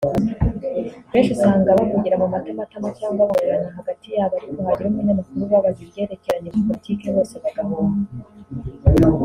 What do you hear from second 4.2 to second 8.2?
ariko hagira umunyamakuru ubabaza ibyerekeranye na politiki bose bagahunga